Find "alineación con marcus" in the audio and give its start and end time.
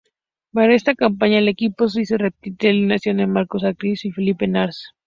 2.71-3.61